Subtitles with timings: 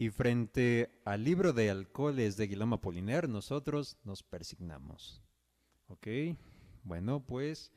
[0.00, 5.22] Y frente al libro de alcoholes de Guillermo Apoliner, nosotros nos persignamos.
[5.88, 6.08] ¿Ok?
[6.84, 7.70] Bueno, pues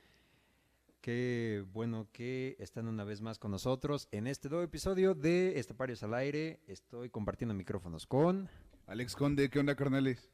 [1.02, 6.02] qué bueno que están una vez más con nosotros en este nuevo episodio de Estaparios
[6.04, 6.62] al Aire.
[6.66, 8.48] Estoy compartiendo micrófonos con...
[8.88, 10.32] Alex Conde, ¿qué onda, carnales?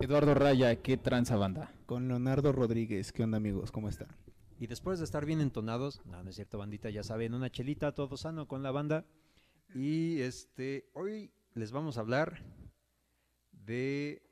[0.00, 1.72] Eduardo Raya, ¿qué tranza banda?
[1.86, 3.70] Con Leonardo Rodríguez, ¿qué onda amigos?
[3.70, 4.08] ¿Cómo están?
[4.58, 7.92] Y después de estar bien entonados, no, no es cierto, bandita, ya saben, una chelita,
[7.92, 9.04] todo sano con la banda.
[9.74, 12.42] Y este, hoy les vamos a hablar
[13.52, 14.22] de,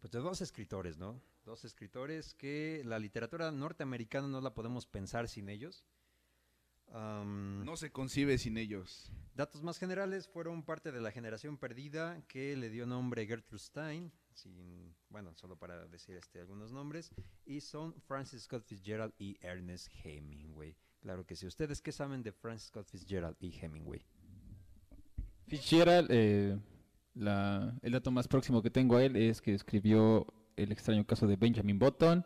[0.00, 1.20] pues de dos escritores, ¿no?
[1.44, 5.84] Dos escritores que la literatura norteamericana no la podemos pensar sin ellos.
[6.92, 9.12] Am, No se concibe sin ellos.
[9.34, 14.12] Datos más generales fueron parte de la generación perdida que le dio nombre Gertrude Stein,
[14.34, 17.10] sin, bueno, solo para decir este, algunos nombres,
[17.44, 20.76] y son Francis Scott Fitzgerald y Ernest Hemingway.
[21.00, 21.46] Claro que sí.
[21.46, 24.04] ¿Ustedes qué saben de Francis Scott Fitzgerald y Hemingway?
[25.50, 26.58] Fitzgerald, eh,
[27.14, 31.26] la- el dato más próximo que tengo a él es que escribió El extraño caso
[31.26, 32.22] de Benjamin Button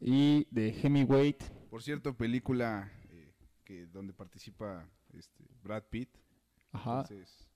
[0.00, 1.34] y de Hemingway.
[1.70, 3.32] Por cierto, película eh,
[3.64, 6.10] que donde participa este, Brad Pitt.
[6.72, 7.00] Ajá.
[7.00, 7.48] Entonces,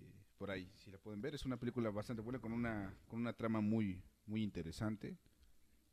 [0.00, 0.04] eh,
[0.36, 3.32] por ahí, si la pueden ver, es una película bastante buena con una con una
[3.32, 5.16] trama muy muy interesante.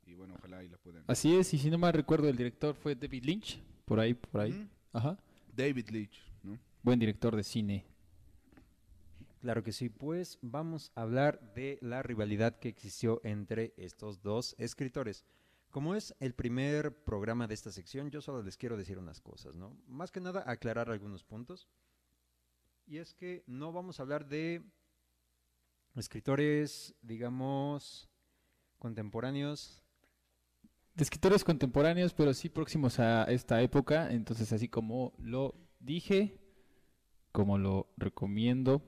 [0.06, 1.02] Y bueno, ojalá y la puedan.
[1.08, 4.40] Así es, y si no mal recuerdo, el director fue David Lynch, por ahí, por
[4.42, 4.68] ahí.
[4.92, 5.18] Ajá.
[5.52, 6.56] David Leitch, ¿no?
[6.82, 7.84] Buen director de cine.
[9.46, 14.56] Claro que sí, pues vamos a hablar de la rivalidad que existió entre estos dos
[14.58, 15.24] escritores.
[15.70, 19.54] Como es el primer programa de esta sección, yo solo les quiero decir unas cosas,
[19.54, 19.76] ¿no?
[19.86, 21.68] Más que nada aclarar algunos puntos.
[22.88, 24.64] Y es que no vamos a hablar de
[25.94, 28.10] escritores, digamos,
[28.80, 29.80] contemporáneos.
[30.96, 34.10] De escritores contemporáneos, pero sí próximos a esta época.
[34.10, 36.40] Entonces, así como lo dije,
[37.30, 38.82] como lo recomiendo,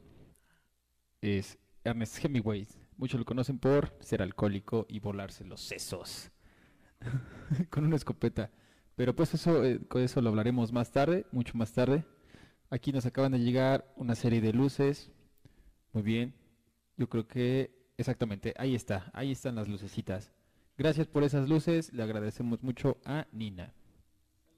[1.20, 2.66] es Ernest Hemingway.
[2.96, 6.30] Muchos lo conocen por ser alcohólico y volarse los sesos
[7.70, 8.50] con una escopeta.
[8.96, 12.04] Pero pues eso, eh, con eso lo hablaremos más tarde, mucho más tarde.
[12.70, 15.12] Aquí nos acaban de llegar una serie de luces.
[15.92, 16.34] Muy bien.
[16.96, 20.32] Yo creo que exactamente, ahí está, ahí están las lucecitas.
[20.76, 23.74] Gracias por esas luces, le agradecemos mucho a Nina.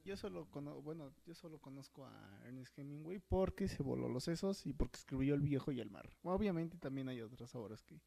[0.05, 4.67] Yo solo cono- bueno, yo solo conozco a Ernest Hemingway porque se voló los sesos
[4.67, 6.09] y porque escribió El viejo y el mar.
[6.23, 8.01] Obviamente también hay otras obras que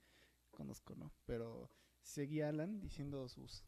[0.51, 1.11] conozco, ¿no?
[1.25, 1.69] Pero
[2.01, 3.63] seguí a Alan diciendo sus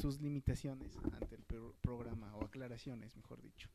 [0.00, 3.68] sus limitaciones ante el pro- programa o aclaraciones, mejor dicho.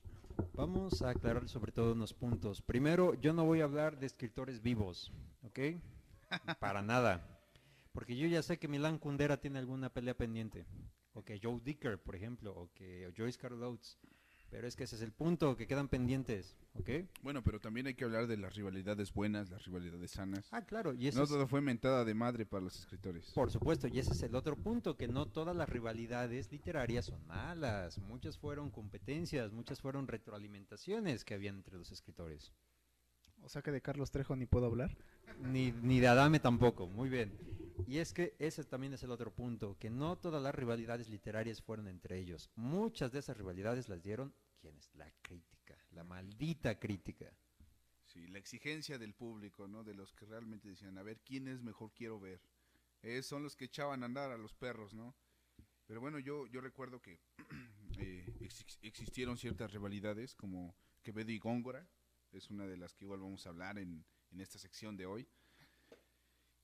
[0.56, 2.62] Vamos a aclarar sobre todo unos puntos.
[2.63, 5.12] Primero, yo no voy a hablar de escritores vivos,
[5.44, 5.59] ¿ok?
[6.59, 7.28] Para nada.
[7.94, 10.66] Porque yo ya sé que Milan Kundera tiene alguna pelea pendiente.
[11.18, 13.98] O que Joe Dicker, por ejemplo, o que Joyce Carol Oates.
[14.52, 16.90] Pero es que ese es el punto, que quedan pendientes, ¿ok?
[17.24, 20.48] Bueno, pero también hay que hablar de las rivalidades buenas, las rivalidades sanas.
[20.52, 23.32] Ah, claro, y ese No es, todo fue mentada de madre para los escritores.
[23.32, 27.26] por supuesto, y ese es el otro punto, que no todas las rivalidades literarias son
[27.26, 27.98] malas.
[27.98, 32.54] Muchas fueron competencias, muchas fueron retroalimentaciones que habían entre los escritores.
[33.42, 34.96] O sea que de Carlos Trejo ni puedo hablar.
[35.42, 37.56] Ni, ni de Adame tampoco, muy bien.
[37.86, 41.62] Y es que ese también es el otro punto, que no todas las rivalidades literarias
[41.62, 42.50] fueron entre ellos.
[42.56, 44.90] Muchas de esas rivalidades las dieron, ¿quiénes?
[44.96, 47.32] La crítica, la maldita crítica.
[48.06, 49.84] Sí, la exigencia del público, ¿no?
[49.84, 52.42] De los que realmente decían, a ver, ¿quién es mejor quiero ver?
[53.04, 55.16] Eh, son los que echaban a andar a los perros, ¿no?
[55.86, 57.20] Pero bueno, yo, yo recuerdo que
[58.00, 61.88] eh, ex- existieron ciertas rivalidades, como Quevedo y Góngora,
[62.32, 65.28] es una de las que igual vamos a hablar en, en esta sección de hoy.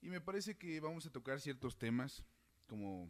[0.03, 2.25] Y me parece que vamos a tocar ciertos temas,
[2.67, 3.09] como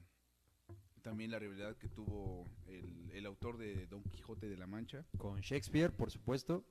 [1.02, 5.92] también la rivalidad que tuvo el, autor de Don Quijote de la Mancha, Con Shakespeare,
[5.92, 6.64] por supuesto.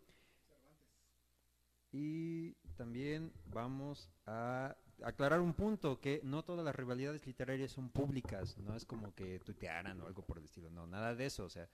[1.91, 8.57] Y también vamos a aclarar un punto, que no todas las rivalidades literarias son públicas,
[8.59, 11.51] no es como que tuitearan o algo por el estilo, no, nada de eso, o
[11.51, 11.69] sea,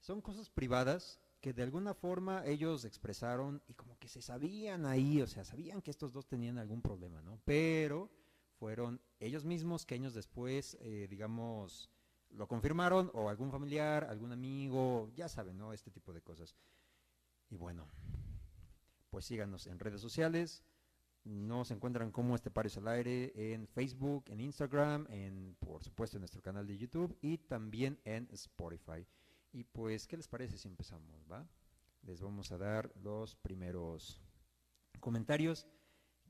[0.00, 5.20] son cosas privadas que de alguna forma ellos expresaron y como que se sabían ahí,
[5.20, 7.38] o sea, sabían que estos dos tenían algún problema, ¿no?
[7.44, 8.10] Pero
[8.58, 11.90] fueron ellos mismos que años después, eh, digamos,
[12.30, 15.74] lo confirmaron o algún familiar, algún amigo, ya saben, ¿no?
[15.74, 16.56] Este tipo de cosas.
[17.50, 17.86] Y bueno,
[19.10, 20.64] pues síganos en redes sociales.
[21.24, 26.22] Nos encuentran como este Parios al Aire en Facebook, en Instagram, en por supuesto en
[26.22, 29.06] nuestro canal de YouTube y también en Spotify.
[29.54, 31.46] Y pues, ¿qué les parece si empezamos, va?
[32.02, 34.20] Les vamos a dar los primeros
[34.98, 35.68] comentarios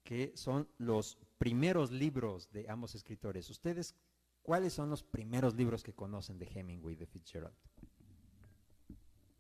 [0.03, 3.49] que son los primeros libros de ambos escritores.
[3.49, 3.95] ¿Ustedes
[4.43, 7.57] cuáles son los primeros libros que conocen de Hemingway, de Fitzgerald?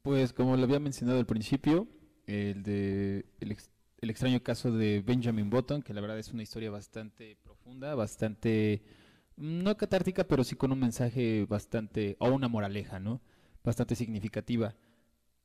[0.00, 1.86] Pues como lo había mencionado al principio,
[2.26, 6.42] el de el, ex- el extraño caso de Benjamin Button, que la verdad es una
[6.42, 8.82] historia bastante profunda, bastante
[9.36, 13.20] no catártica, pero sí con un mensaje bastante o una moraleja, ¿no?
[13.64, 14.74] Bastante significativa.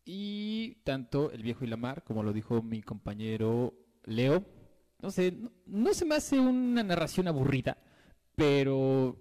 [0.06, 3.74] Y tanto El viejo y la mar, como lo dijo mi compañero
[4.06, 4.46] Leo,
[5.02, 7.78] no sé, no, no se me hace una narración aburrida,
[8.36, 9.18] pero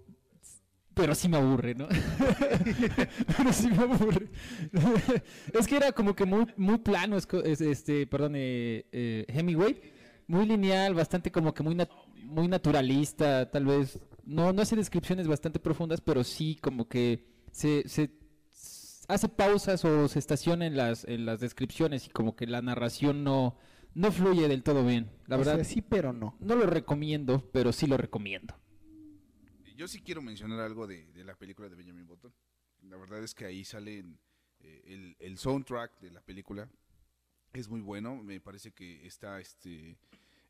[0.93, 1.87] pero sí me aburre, ¿no?
[3.37, 4.29] pero sí me aburre.
[5.53, 9.79] es que era como que muy muy plano, es este, perdón, eh, eh, Hemingway,
[10.27, 11.89] muy lineal, bastante como que muy nat-
[12.23, 17.87] muy naturalista, tal vez no no hace descripciones bastante profundas, pero sí como que se,
[17.87, 18.09] se
[19.09, 23.23] hace pausas o se estaciona en las en las descripciones y como que la narración
[23.25, 23.57] no
[23.93, 25.11] no fluye del todo bien.
[25.27, 26.37] La O verdad sea, sí, pero no.
[26.39, 28.55] no lo recomiendo, pero sí lo recomiendo.
[29.75, 32.33] Yo sí quiero mencionar algo de, de la película de Benjamin Button.
[32.83, 34.19] La verdad es que ahí salen
[34.59, 36.69] eh, el, el soundtrack de la película.
[37.53, 38.15] Es muy bueno.
[38.23, 39.97] Me parece que está este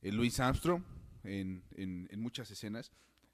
[0.01, 0.83] eh, Louis Armstrong
[1.23, 2.91] en, en- en muchas escenas.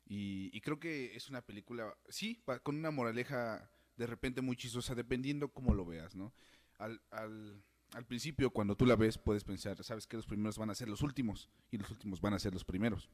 [0.08, 4.56] Y, y creo que es una película, sí, pa- con una moraleja de repente muy
[4.56, 6.34] chistosa, dependiendo cómo lo veas, ¿no?
[6.78, 10.76] Al, al, principio, cuando tú la ves, puedes pensar, sabes que los primeros van a
[10.76, 13.10] ser los últimos y los últimos van a ser los primeros.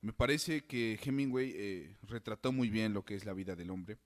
[0.00, 3.98] Me parece que Hemingway eh, retrató muy bien lo que es la vida del hombre.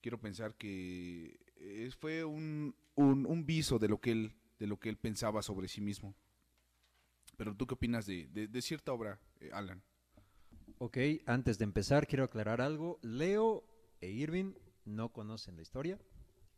[0.00, 4.90] Quiero pensar que eh, fue un, un, viso de lo, que él, de lo que
[4.90, 6.14] él pensaba sobre sí mismo.
[7.36, 9.82] Pero tú qué opinas de, de, de cierta obra, eh, Alan?
[10.78, 12.98] Ok, antes de empezar quiero aclarar algo.
[13.02, 13.64] Leo
[14.00, 14.54] e Irving
[14.84, 15.98] no conocen la historia.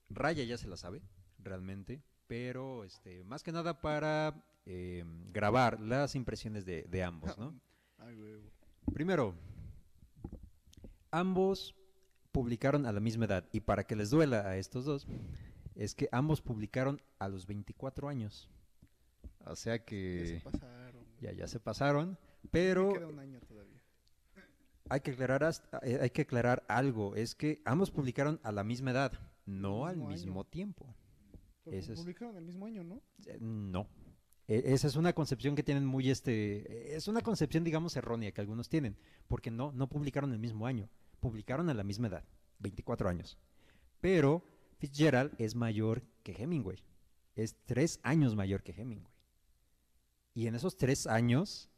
[0.09, 1.03] Raya ya se la sabe,
[1.39, 2.03] realmente.
[2.27, 7.59] Pero este, más que nada para eh, grabar las impresiones de, de ambos, ¿no?
[7.99, 8.51] Ay, huevo.
[8.93, 9.35] Primero,
[11.11, 11.75] ambos
[12.33, 13.49] publicaron a la misma edad.
[13.53, 15.07] Y para que les duela a estos dos,
[15.75, 18.49] es que ambos publicaron a los 24 años.
[19.45, 21.05] O sea Ya se que pasaron.
[21.21, 22.19] ya, ya se pasaron.
[22.43, 23.76] Me Pero queda un año todavía.
[24.89, 28.65] Hay que aclarar hasta- eh, hay que aclarar algo, es que ambos publicaron a la
[28.65, 29.13] misma edad,
[29.45, 30.95] no al mismo tiempo.
[31.65, 33.03] Pero Ese es- publicaron el mismo año, ¿no?
[33.27, 33.89] Eh, No.
[34.49, 38.41] E- Esa es una concepción que tienen muy este es una concepción digamos errónea que
[38.41, 38.97] algunos tienen,
[39.27, 40.89] porque no no publicaron el mismo año,
[41.19, 42.25] publicaron a la misma edad,
[42.61, 43.37] 24 años.
[44.01, 44.45] Pero
[44.79, 46.79] Fitzgerald es mayor que Hemingway,
[47.35, 49.13] es tres años mayor que Hemingway.
[50.35, 51.69] Y en esos tres años,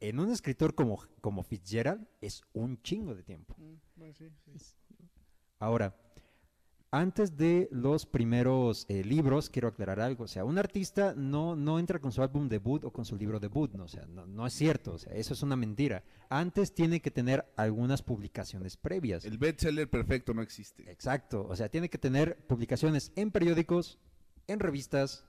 [0.00, 3.54] en un escritor como, como Fitzgerald, es un chingo de tiempo.
[3.58, 4.76] Mm, bueno, sí, sí.
[5.58, 5.94] Ahora,
[6.92, 10.24] antes de los primeros eh, libros, quiero aclarar algo.
[10.24, 13.38] O sea, un artista no, no entra con su álbum debut o con su libro
[13.38, 13.72] debut.
[13.74, 14.94] No, o sea, no, no es cierto.
[14.94, 16.02] O sea, eso es una mentira.
[16.28, 19.24] Antes tiene que tener algunas publicaciones previas.
[19.24, 20.90] El bestseller perfecto no existe.
[20.90, 21.46] Exacto.
[21.48, 24.00] O sea, tiene que tener publicaciones en periódicos,
[24.48, 25.26] en revistas,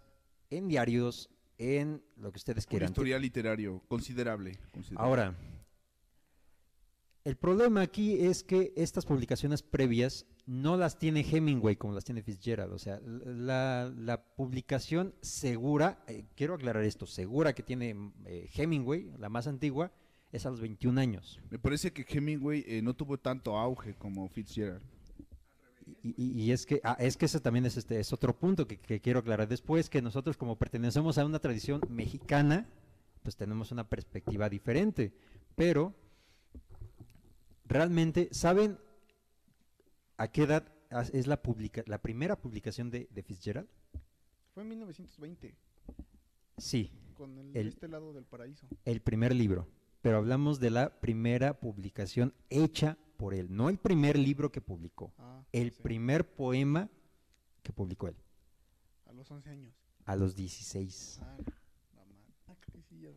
[0.50, 1.30] en diarios,
[1.62, 2.90] en lo que ustedes Un quieran.
[2.90, 4.58] historial literario considerable.
[4.72, 5.08] considerable.
[5.08, 5.36] Ahora,
[7.24, 12.24] el problema aquí es que estas publicaciones previas no las tiene Hemingway como las tiene
[12.24, 12.74] Fitzgerald.
[12.74, 19.12] O sea, la, la publicación segura, eh, quiero aclarar esto, segura que tiene eh, Hemingway,
[19.20, 19.92] la más antigua,
[20.32, 21.40] es a los 21 años.
[21.52, 24.82] Me parece que Hemingway eh, no tuvo tanto auge como Fitzgerald.
[26.04, 28.78] Y, y- es que ah, es que ese también es este es otro punto que,
[28.80, 32.68] que quiero aclarar después que nosotros como pertenecemos a una tradición mexicana
[33.24, 35.14] pues tenemos una perspectiva diferente
[35.56, 35.94] pero
[37.66, 38.78] realmente saben
[40.18, 40.72] a qué edad
[41.14, 43.68] es la publica la primera publicación de, de Fitzgerald
[44.54, 45.56] Fue en 1920,
[46.58, 48.68] sí con el, El- este lado del paraíso.
[48.86, 49.68] el primer libro
[50.02, 55.14] pero hablamos de la primera publicación hecha por él no el primer libro que publicó
[55.18, 56.90] Ah, el sí, primer poema
[57.64, 58.16] que publicó él
[59.06, 59.74] A los 11 años.
[60.06, 61.38] a los 16 Ah.
[62.48, 62.56] Ah,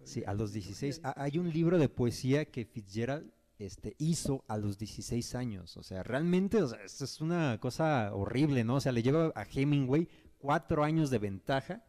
[0.04, 0.96] sí, a los Ya 16.
[0.96, 1.10] sabía.
[1.16, 5.76] Ah, Hay un libro de poesía que Fitzgerald este, hizo a los 16 años.
[5.76, 8.74] O sea, realmente, o sea, esto es una cosa horrible, ¿no?
[8.76, 11.82] O sea, le lleva a Hemingway cuatro años de ventaja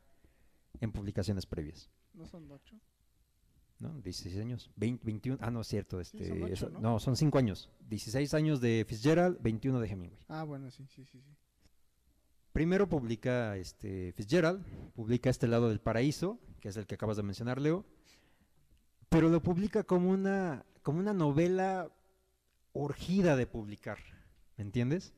[0.79, 1.89] en publicaciones previas.
[2.13, 2.75] ¿No son 8?
[3.85, 4.01] ¿No?
[4.01, 4.71] 16 años.
[4.75, 5.37] 20, 21.
[5.41, 5.99] Ah, no es cierto.
[5.99, 6.79] Este, son ocho, eso- ¿no?
[6.79, 6.99] ¿no?
[6.99, 7.69] son 5 años.
[7.89, 10.19] 16 años de Fitzgerald, 21 de Hemingway.
[10.27, 11.21] Ah, bueno, sí, sí, sí.
[11.21, 11.35] sí.
[12.51, 14.63] Primero publica este Fitzgerald,
[14.93, 17.85] publica Este lado del paraíso, que es el que acabas de mencionar, Leo,
[19.09, 21.91] pero lo publica como una, como una novela
[22.73, 23.97] urgida de publicar,
[24.57, 25.13] ¿me entiendes?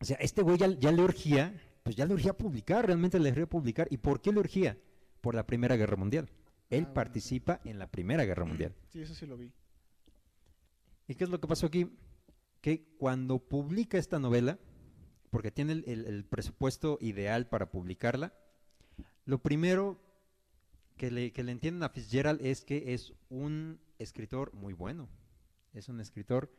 [0.00, 3.30] O sea, este güey ya, ya le urgía, pues ya le urgía publicar, realmente le
[3.30, 3.86] urgía publicar.
[3.90, 4.76] ¿Y por qué le urgía?
[5.20, 6.28] Por la Primera Guerra Mundial.
[6.70, 8.74] Él Ah, bueno, participa en la Primera Guerra Mundial.
[8.88, 9.52] Sí, eso sí lo vi.
[11.08, 11.90] ¿Y qué es lo que pasó aquí?
[12.60, 14.58] Que cuando publica esta novela,
[15.30, 18.32] porque tiene el, el- el presupuesto ideal para publicarla.
[19.24, 20.00] Lo primero
[20.96, 25.08] que le, que le entienden a Fitzgerald es que es un escritor muy bueno.
[25.72, 26.52] Es un escritor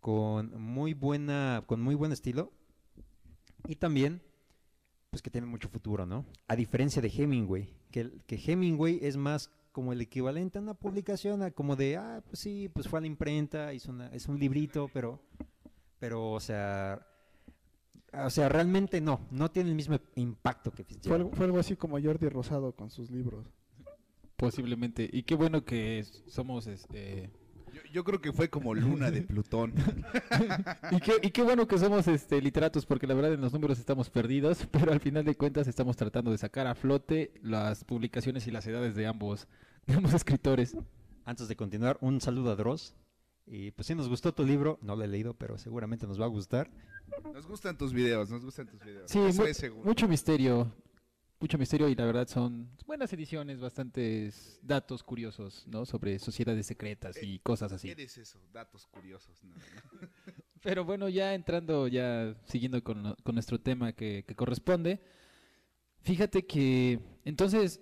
[0.00, 2.52] con muy buena, con muy buen estilo.
[3.66, 4.22] Y también,
[5.10, 6.26] pues que tiene mucho futuro, ¿no?
[6.48, 11.42] A diferencia de Hemingway, que, que Hemingway es más como el equivalente a una publicación,
[11.42, 14.38] a como de, ah, pues sí, pues fue a la imprenta, hizo una, es un
[14.38, 15.22] librito, pero,
[15.98, 17.06] pero, o sea,
[18.12, 21.22] o sea, realmente no, no tiene el mismo impacto que Fue Fitzgerald.
[21.22, 23.46] algo, fue algo así como Jordi Rosado con sus libros.
[24.36, 25.08] Posiblemente.
[25.12, 26.66] Y qué bueno que somos...
[26.66, 27.30] este,
[27.86, 29.72] Yo, yo creo que fue como Luna de Plutón.
[30.90, 33.78] y, qué, y qué bueno que somos este, literatos, porque la verdad en los números
[33.78, 38.46] estamos perdidos, pero al final de cuentas estamos tratando de sacar a flote las publicaciones
[38.46, 39.48] y las edades de ambos,
[39.86, 40.76] de ambos escritores.
[41.24, 42.94] Antes de continuar, un saludo a Dross.
[43.50, 46.26] Y pues sí nos gustó tu libro, no lo he leído, pero seguramente nos va
[46.26, 46.70] a gustar.
[47.32, 49.10] Nos gustan tus videos, nos gustan tus videos.
[49.10, 50.70] Sí, mu- mucho misterio.
[51.40, 55.86] Mucho misterio y la verdad son buenas ediciones, bastantes datos curiosos, ¿no?
[55.86, 57.90] Sobre sociedades secretas y cosas así.
[57.90, 59.40] Eres eso, datos curiosos.
[59.44, 59.54] ¿no?
[60.62, 65.00] Pero bueno, ya entrando, ya siguiendo con, con nuestro tema que, que corresponde,
[66.00, 67.80] fíjate que entonces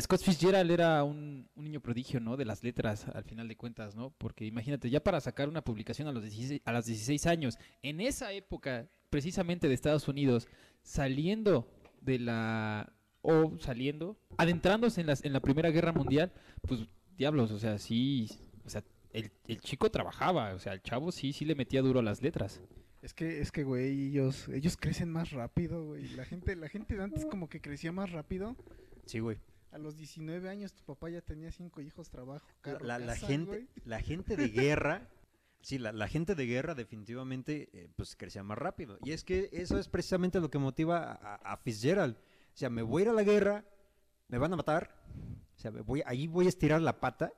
[0.00, 2.36] Scott Fitzgerald era un, un niño prodigio, ¿no?
[2.36, 4.10] De las letras, al final de cuentas, ¿no?
[4.10, 8.00] Porque imagínate, ya para sacar una publicación a los 16, a los 16 años, en
[8.00, 10.48] esa época, precisamente de Estados Unidos,
[10.82, 11.68] saliendo
[12.02, 12.92] de la...
[13.22, 16.32] o saliendo, adentrándose en, las, en la Primera Guerra Mundial,
[16.62, 18.28] pues diablos, o sea, sí,
[18.64, 18.82] o sea,
[19.12, 22.22] el, el chico trabajaba, o sea, el chavo sí, sí le metía duro a las
[22.22, 22.60] letras.
[23.02, 26.08] Es que, es que, güey, ellos, ellos crecen más rápido, güey.
[26.10, 28.56] La gente, la gente de antes como que crecía más rápido.
[29.06, 29.38] Sí, güey.
[29.72, 33.26] A los 19 años tu papá ya tenía cinco hijos, trabajo, carro, La, la casa,
[33.26, 33.68] gente, güey.
[33.84, 35.08] la gente de guerra,
[35.62, 38.98] sí, la, la gente de guerra definitivamente eh, pues crecía más rápido.
[39.04, 42.16] Y es que eso es precisamente lo que motiva a, a Fitzgerald.
[42.16, 43.64] O sea, me voy a ir a la guerra,
[44.28, 44.94] me van a matar,
[45.56, 47.32] o sea, me voy, ahí voy a estirar la pata,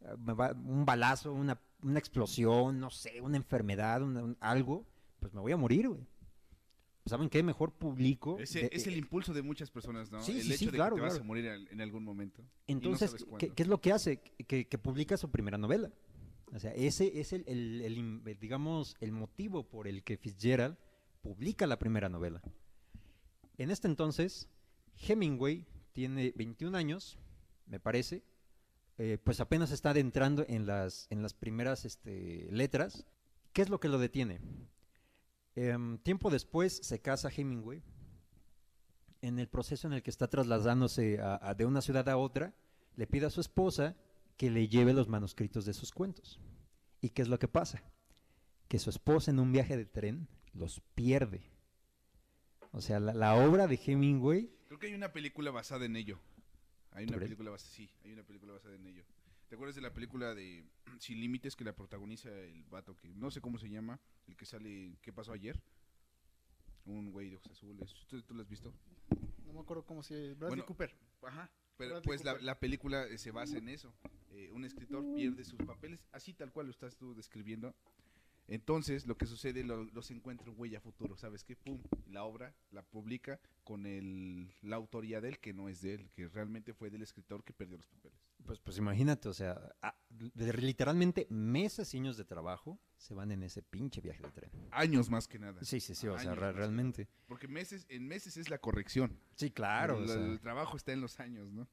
[0.00, 4.84] eh, me va- un balazo, una, una explosión, no sé, una enfermedad, una- un- algo,
[5.20, 6.06] pues me voy a morir, güey.
[7.06, 7.42] ¿Saben qué?
[7.42, 8.38] Mejor publico.
[8.38, 10.20] Ese- de- es el eh, impulso de muchas personas, ¿no?
[10.20, 11.24] Sí, el sí, hecho sí, de claro, que te vas claro.
[11.24, 12.42] a morir en algún momento.
[12.42, 14.18] no Entonces, ¿qué, es lo que hace?
[14.20, 15.90] Que, que publica su primera novela.
[16.54, 20.16] O sea, ese es el, el- el im- eh, digamos, el motivo por el que
[20.16, 20.76] Fitzgerald
[21.20, 22.42] publica la primera novela.
[23.58, 24.48] En este entonces,
[25.06, 27.18] Hemingway tiene 21 años,
[27.66, 28.22] me parece,
[28.98, 33.04] eh, pues apenas está adentrando en las, en las primeras este, letras.
[33.52, 34.40] ¿Qué es lo que lo detiene?
[35.54, 37.82] Em, tiempo después se casa Hemingway.
[39.20, 41.18] En el proceso en el que está trasladándose
[41.56, 42.54] de una ciudad a otra,
[42.94, 43.96] le pide a su esposa
[44.38, 46.40] que le lleve los manuscritos de sus cuentos.
[47.02, 47.82] ¿Y qué es lo que pasa?
[48.68, 51.50] Que su esposa en un viaje de tren los pierde.
[52.72, 56.18] O sea, la, la obra de Hemingway, Creo que hay una película basada en ello.
[56.92, 59.04] Hay ¿Tú una película basada, sí, hay una película basada en ello.
[59.48, 60.64] ¿Te acuerdas de la película de
[61.00, 64.46] Sin Límites que la protagoniza el vato que no sé cómo se llama, el que
[64.46, 65.60] sale ¿Qué pasó ayer?
[66.84, 67.92] Un güey de ojos azules.
[68.08, 68.72] ¿Tú, tú lo has visto?
[69.46, 70.34] No me acuerdo cómo se llama.
[70.34, 70.94] Bradley Bueno, Cooper.
[71.22, 71.50] Ajá.
[71.76, 72.42] Pero Bradley pues Cooper.
[72.42, 73.92] la película eh, se basa en eso.
[74.38, 77.74] Eh, un escritor pierde sus papeles, así tal cual lo estás tú describiendo.
[78.46, 81.56] Entonces, lo que sucede, lo- los encuentra un güey a futuro, ¿sabes qué?
[81.56, 85.94] Pum, la obra la publica con el, la autoría de él, que no es de
[85.94, 88.16] él, que realmente fue del escritor que perdió los papeles.
[88.46, 93.32] pues, pues imagínate, o sea, a- de- literalmente meses y años de trabajo se van
[93.32, 94.50] en ese pinche viaje de tren.
[94.70, 95.62] Años más que nada.
[95.64, 97.08] Sí, sí, sí, o sea, Años realmente.
[97.26, 99.18] Porque meses, en meses es la corrección.
[99.34, 99.96] Sí, claro.
[99.98, 100.16] o el, sea.
[100.24, 101.68] el trabajo está en los años, ¿no?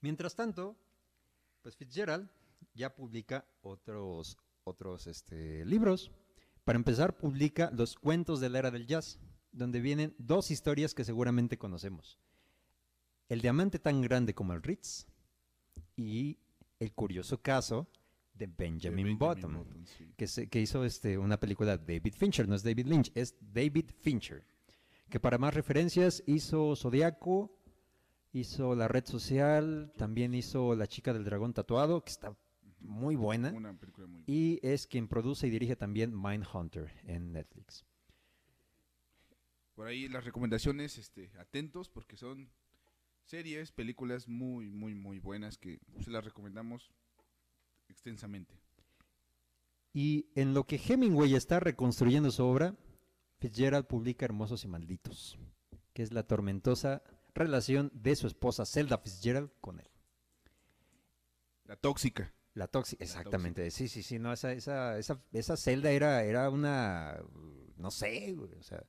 [0.00, 0.76] Mientras tanto,
[1.62, 2.28] pues Fitzgerald
[2.74, 6.10] ya publica otros, otros este, libros.
[6.64, 9.18] Para empezar, publica Los cuentos de la era del jazz,
[9.52, 12.18] donde vienen dos historias que seguramente conocemos.
[13.28, 15.06] El diamante tan grande como el Ritz
[15.96, 16.38] y
[16.78, 17.88] el curioso caso
[18.34, 20.12] de Benjamin, De Button, Button, sí.
[20.16, 23.90] que, se- que hizo este, una película David Fincher, no es David Lynch, es David
[24.00, 24.44] Fincher,
[25.08, 27.54] que para más referencias hizo Zodiaco,
[28.32, 32.36] hizo La Red Social, también hizo La Chica del Dragón Tatuado, que está
[32.80, 37.84] muy buena, Una película muy y es quien produce y dirige también Mindhunter en Netflix.
[39.74, 42.50] Por ahí las recomendaciones, este, atentos porque son
[43.24, 46.90] series, películas muy, muy, muy buenas que se las recomendamos
[47.88, 48.58] extensamente.
[49.94, 52.74] Y en lo que Hemingway está reconstruyendo su obra,
[53.38, 55.38] Fitzgerald publica Hermosos y Malditos,
[55.92, 57.02] que es la tormentosa
[57.34, 59.88] relación de su esposa Zelda Fitzgerald con él.
[61.64, 62.32] La tóxica.
[62.54, 63.70] La tóxica, exactamente.
[63.70, 67.18] Sí, sí, sí, no, esa, esa, esa, esa celda era, era una,
[67.78, 68.84] no sé, güey, o sea,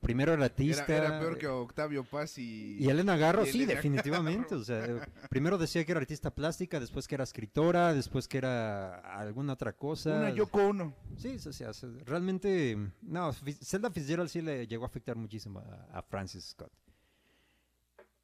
[0.00, 0.84] primero era artista.
[0.86, 2.76] Era, era peor que Octavio Paz y...
[2.78, 4.50] Y Elena Garro, y sí, Elena definitivamente.
[4.50, 4.60] Garro.
[4.60, 9.00] O sea, primero decía que era artista plástica, después que era escritora, después que era
[9.18, 10.14] alguna otra cosa.
[10.14, 10.94] Una Yoko Ono.
[11.16, 15.98] Sí, o sea, se- realmente, no, Zelda Fitzgerald sí le llegó a afectar muchísimo a,
[15.98, 16.70] a Francis Scott.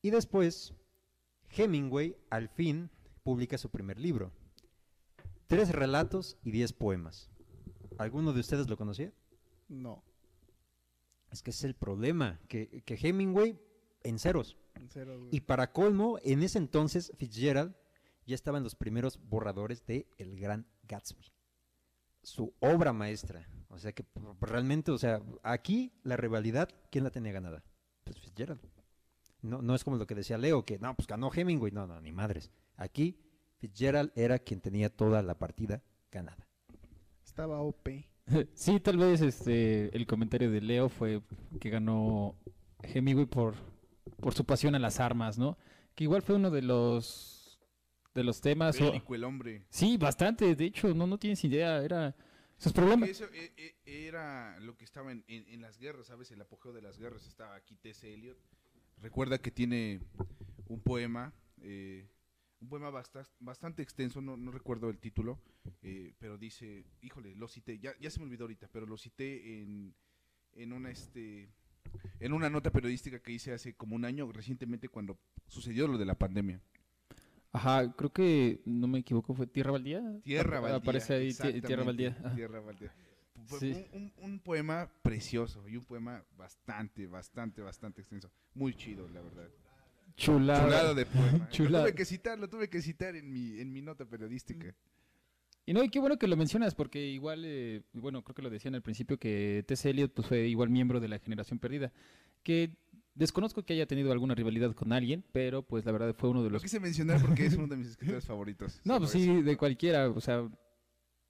[0.06, 0.72] Y después,
[1.50, 2.90] Hemingway al fin
[3.24, 4.30] publica su primer libro.
[5.48, 7.28] Tres relatos y diez poemas.
[7.98, 9.12] ¿Alguno de ustedes lo conocía?
[9.68, 10.04] No,
[11.32, 13.58] Es que ese es el problema, que, que Hemingway
[14.04, 14.56] en ceros.
[14.76, 15.28] en güey.
[15.32, 17.74] Y para colmo, en ese entonces Fitzgerald
[18.26, 21.32] ya estaba en los primeros borradores de El Gran Gatsby.
[22.22, 23.48] Su obra maestra.
[23.70, 24.04] O sea que
[24.40, 27.64] realmente, o sea, aquí la rivalidad, ¿quién la tenía ganada?
[28.04, 28.60] Pues Fitzgerald.
[29.46, 31.72] No, no es como lo que decía Leo, que no, pues ganó Hemingway.
[31.72, 32.50] No, no, ni madres.
[32.76, 33.18] Aquí
[33.58, 36.46] Fitzgerald era quien tenía toda la partida ganada.
[37.24, 37.88] Estaba OP.
[38.54, 41.22] Sí, tal vez este el comentario de Leo fue
[41.60, 42.34] que ganó
[42.82, 43.54] Hemingway por,
[44.20, 45.56] por su pasión a las armas, ¿no?
[45.94, 47.60] Que igual fue uno de los
[48.14, 48.80] de los temas.
[48.80, 49.64] o- el hombre.
[49.68, 50.56] Sí, bastante.
[50.56, 51.82] De hecho, no, no tienes idea.
[51.84, 52.16] Era
[52.56, 53.08] sus problemas.
[53.10, 56.30] Eso eh, eh, era lo que estaba en, en- en las guerras, ¿sabes?
[56.32, 57.26] El apogeo de las guerras.
[57.26, 58.12] Estaba aquí T.S.
[58.12, 58.38] Eliot.
[59.00, 60.00] Recuerda que tiene
[60.68, 62.06] un poema, eh,
[62.60, 65.38] un poema basta- bastante extenso, no, no recuerdo el título,
[65.82, 69.62] eh, pero dice, híjole, lo cité, ya, ya se me olvidó ahorita, pero lo cité
[69.62, 69.94] en,
[70.54, 71.48] en una este
[72.18, 76.04] en una nota periodística que hice hace como un año recientemente cuando sucedió lo de
[76.04, 76.60] la pandemia.
[77.52, 80.02] Ajá, creo que no me equivoco, fue Tierra Baldía.
[80.24, 80.76] Tierra Baldía.
[80.78, 82.34] Aparece ahí Ti- Tierra Baldía.
[82.34, 82.92] Tierra Baldía.
[83.60, 83.72] Sí.
[83.92, 88.30] un, un- un poema precioso y un poema bastante, bastante, bastante extenso.
[88.54, 89.48] Muy chido, la verdad.
[90.16, 90.64] Chulada.
[90.64, 91.48] Chulado de poema.
[91.50, 91.84] Chulada.
[91.84, 94.74] Lo tuve que citar, lo tuve que citar en mi, en mi nota periodística.
[95.66, 98.50] Y no, y qué bueno que lo mencionas, porque igual, eh, bueno, creo que lo
[98.50, 99.90] decían al principio que T.S.
[99.90, 101.92] Eliot pues, fue igual miembro de la generación perdida.
[102.44, 102.70] Que
[103.16, 106.50] desconozco que haya tenido alguna rivalidad con alguien, pero pues la verdad fue uno de
[106.50, 106.62] Lo los...
[106.62, 108.80] quise mencionar porque es uno de mis escritores favoritos.
[108.84, 110.48] No, pues sí, de cualquiera, o sea,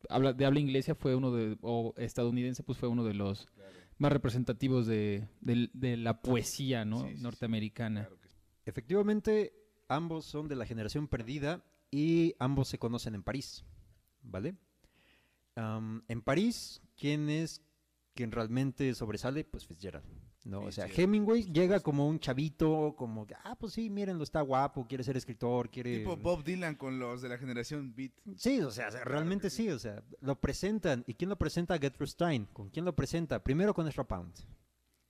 [0.09, 3.71] habla, de habla inglesa fue uno de, o estadounidense, pues fue uno de los Claro,
[3.99, 7.01] más representativos de, de la poesía, ¿no?
[7.01, 8.01] Sí, sí, sí, Norteamericana.
[8.03, 8.35] claro que sí.
[8.65, 9.53] Efectivamente,
[9.89, 13.65] ambos son de la generación perdida y ambos se conocen en París,
[14.23, 14.57] ¿vale?
[16.09, 17.63] En París, ¿quién es
[18.17, 19.45] quien realmente sobresale?
[19.45, 20.05] Pues Fitzgerald,
[20.45, 20.63] ¿no?
[20.63, 24.87] O sea, Hemingway llega como un chavito, como, que, ah, pues sí, mírenlo, está guapo,
[24.89, 25.99] quiere ser escritor, quiere...
[25.99, 28.13] Tipo Bob Dylan con los de la generación Beat.
[28.37, 29.69] Sí, o sea, realmente sí.
[29.69, 31.05] o sea, lo presentan.
[31.07, 31.79] ¿Y quién lo presenta?
[31.79, 32.47] Gertrude Stein.
[32.47, 33.45] ¿Con quién lo presenta?
[33.45, 34.35] Primero con Ezra Pound,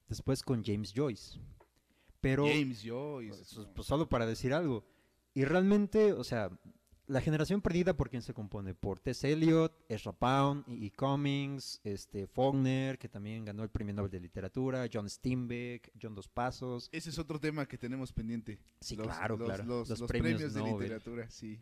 [0.09, 1.39] después con James Joyce.
[2.21, 3.31] Pero, James Joyce.
[3.55, 4.85] pues, pues, solo para decir algo.
[5.33, 6.51] Y realmente, o sea,
[7.09, 8.75] la generación perdida, ¿por quién se compone?
[8.75, 9.31] Por T.S.
[9.33, 10.87] Eliot, Ezra Pound, E.
[10.87, 10.91] E.
[10.93, 16.29] Cummings, este, Faulkner, que también ganó el Premio Nobel de Literatura, John Steinbeck, John Dos
[16.29, 16.89] Pasos.
[16.93, 18.59] Ese es otro tema que tenemos pendiente.
[18.81, 19.65] Sí, Los- claro, los- claro.
[19.65, 20.83] Los, Los los premios premios, de Nobel.
[20.83, 21.61] literatura, sí.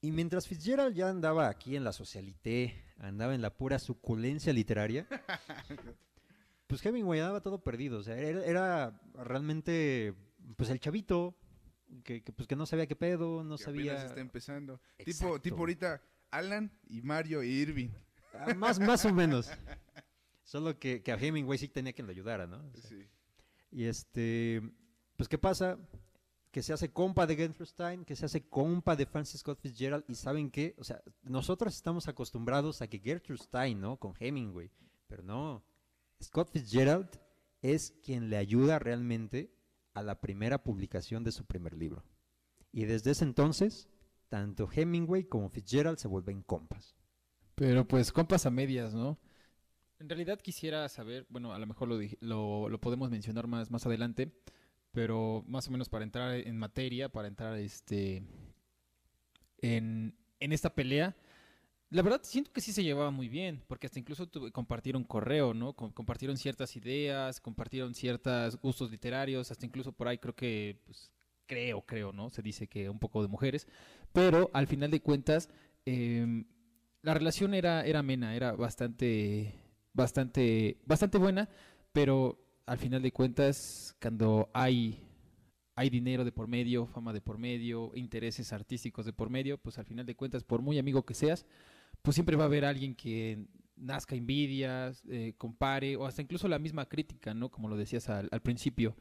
[0.00, 5.08] Y mientras Fitzgerald ya andaba aquí en la socialité, andaba en la pura suculencia literaria,
[6.68, 7.98] pues Hemingway andaba todo perdido.
[7.98, 10.14] O sea, era, era realmente
[10.56, 11.34] pues el chavito
[12.04, 14.04] que, que, pues, que no sabía qué pedo, no que sabía.
[14.06, 14.80] está empezando.
[14.98, 15.40] Tipo, Exacto.
[15.40, 17.88] tipo ahorita Alan y Mario y Irving.
[18.34, 19.50] Ah, más, más o menos.
[20.44, 22.58] Solo que, que a Hemingway sí tenía quien lo ayudara, ¿no?
[22.58, 23.06] O sea, Sí.
[23.70, 24.62] Y este,
[25.16, 25.78] pues ¿qué pasa?
[26.50, 30.04] Que se hace compa de Gertrude Stein, que se hace compa de Francis Scott Fitzgerald,
[30.08, 30.74] y ¿saben qué?
[30.78, 33.98] O sea, nosotros estamos acostumbrados a que Gertrude Stein, ¿no?
[33.98, 34.70] Con Hemingway,
[35.06, 35.62] pero no.
[36.22, 37.10] Scott Fitzgerald
[37.60, 39.52] es quien le ayuda realmente
[39.98, 42.04] a la primera publicación de su primer libro.
[42.72, 43.88] Y desde ese entonces,
[44.28, 46.96] tanto Hemingway como Fitzgerald se vuelven compas.
[47.54, 49.18] Pero pues compas a medias, ¿no?
[49.98, 51.88] En realidad quisiera saber, bueno, a lo mejor
[52.20, 54.32] lo, lo podemos mencionar más, más adelante,
[54.92, 58.22] pero más o menos para entrar en materia, para entrar este
[59.60, 61.16] en, en esta pelea,
[61.90, 65.72] la verdad siento que sí se llevaba muy bien, porque hasta incluso compartieron correo, ¿no?
[65.74, 71.10] Com- compartieron ciertas ideas, compartieron ciertos gustos literarios, hasta incluso por ahí creo que, pues,
[71.46, 72.28] creo, creo, ¿no?
[72.30, 73.66] Se dice que un poco de mujeres,
[74.12, 75.48] pero al final de cuentas,
[75.86, 76.44] em,
[77.02, 79.54] la relación era, era amena, era bastante,
[79.94, 81.48] bastante, bastante buena,
[81.92, 85.00] pero al final de cuentas, cuando hay,
[85.74, 89.78] hay dinero de por medio, fama de por medio, intereses artísticos de por medio, pues
[89.78, 91.46] al final de cuentas, por muy amigo que seas,
[92.08, 93.44] pues siempre va a haber alguien que
[93.76, 97.50] nazca envidias, eh, compare, o hasta incluso la misma crítica, ¿no?
[97.50, 98.96] Como lo decías al, al principio.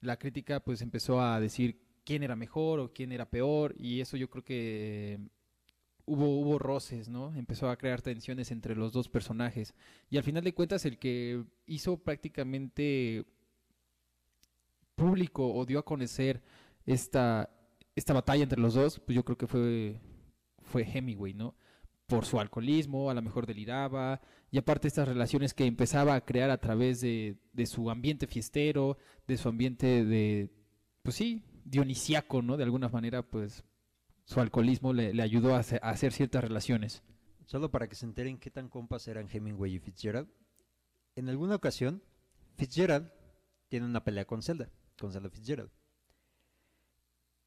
[0.00, 4.16] La crítica pues empezó a decir quién era mejor o quién era peor, y eso
[4.16, 5.20] yo creo que
[6.06, 7.32] hubo, hubo roces, ¿no?
[7.36, 9.72] Empezó a crear tensiones entre los dos personajes.
[10.10, 13.26] Y al final de cuentas, el que hizo prácticamente
[14.96, 16.42] público o dio a conocer
[16.84, 17.48] esta,
[17.94, 20.00] esta batalla entre los dos, pues yo creo que fue,
[20.62, 21.54] fue Hemingway, ¿no?
[22.08, 26.50] Por su alcoholismo, a lo mejor deliraba, y aparte estas relaciones que empezaba a crear
[26.50, 30.50] a través de, de su ambiente fiestero, de su ambiente de,
[31.02, 32.56] pues sí, dionisiaco, ¿no?
[32.56, 33.62] De alguna manera, pues
[34.24, 37.02] su alcoholismo le, ayudó a a hacer ciertas relaciones.
[37.46, 40.28] Solo para que se enteren qué tan compas eran Hemingway y Fitzgerald.
[41.16, 42.02] En alguna ocasión,
[42.56, 43.10] Fitzgerald
[43.68, 45.70] tiene una pelea con Zelda, con Zelda Fitzgerald.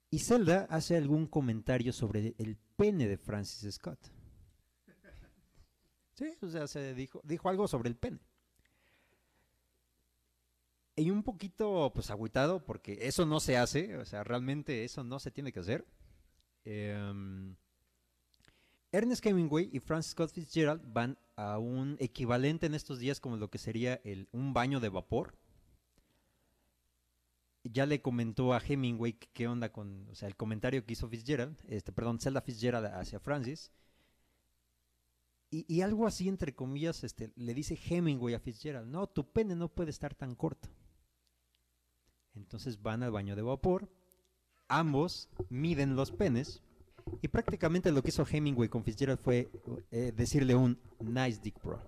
[0.09, 3.99] Y Zelda hace algún comentario sobre el pene de Francis Scott.
[6.21, 8.19] Sí, o sea, se dijo, algo sobre el pene.
[10.95, 15.17] Y un poquito, pues, agüitado, porque eso no se hace, o sea, realmente eso no
[15.19, 15.87] se tiene que hacer.
[16.63, 17.55] Em,
[18.91, 23.49] Ernest Hemingway y Francis Scott Fitzgerald van a un equivalente en estos días como lo
[23.49, 23.99] que sería
[24.31, 25.35] un baño de vapor.
[27.63, 31.57] Ya le comentó a Hemingway qué onda con, o sea, el comentario que hizo Fitzgerald,
[31.67, 33.71] este, perdón, Zelda Fitzgerald hacia Francis.
[35.53, 39.67] Y, algo así, entre comillas, este, le dice Hemingway a Fitzgerald, no, tu pene no
[39.67, 40.69] puede estar tan corto.
[42.35, 43.89] Entonces van al baño de vapor,
[44.69, 46.61] ambos miden los penes
[47.21, 49.51] y prácticamente lo que hizo Hemingway con Fitzgerald fue
[49.91, 51.81] eh, decirle un nice dick bro.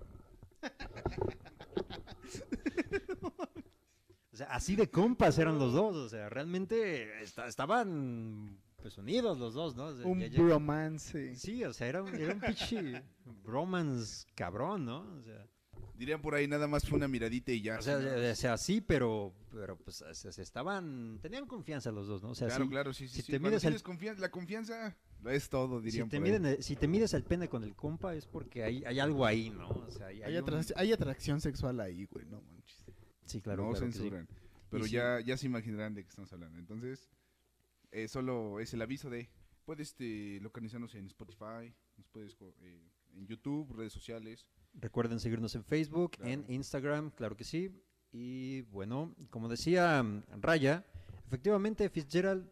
[4.32, 9.38] o sea, así de compas eran los dos, o sea, realmente esta- estaban pues unidos
[9.38, 9.86] los dos, ¿no?
[9.86, 11.34] O sea, Un ya- ya- bromance.
[11.36, 13.02] Sí, o sea, era un, era un pinche
[13.42, 14.98] bromance cabrón, ¿no?
[15.18, 15.46] O sea,
[15.96, 17.78] Dirían por ahí, nada más fue una miradita y ya.
[17.78, 18.30] o sea, ¿no?
[18.30, 22.30] o sea, sí, pero, pero pues o sea, se estaban, tenían confianza los dos, ¿no?
[22.30, 23.14] O sea, claro, sí, claro, sí, sí.
[23.16, 23.32] si sí.
[23.32, 26.32] te mides el- confianza, la confianza lo es todo, si dirían te, por ahí.
[26.40, 29.48] miden si te mides el pene con el compa es porque hay, hay algo ahí,
[29.48, 29.68] ¿no?
[29.68, 32.84] O sea, hay, Hay, hay un- atrac- hay atracción sexual ahí, güey, no manches.
[33.24, 33.98] Sí, claro, no claro que sí.
[33.98, 34.28] censuran.
[34.70, 34.90] Pero sí.
[34.90, 36.58] ya, ya se imaginarán de qué estamos hablando.
[36.58, 37.08] Entonces,
[37.94, 39.30] eh, solo es el aviso de,
[39.64, 42.82] puedes este, localizarnos en Spotify, nos puedes co- eh,
[43.14, 44.46] en YouTube, redes sociales.
[44.74, 46.30] Recuerden seguirnos en Facebook, Claro.
[46.32, 47.70] en Instagram, claro que sí.
[48.12, 50.84] Y bueno, como decía mm, Raya,
[51.26, 52.48] efectivamente Fitzgerald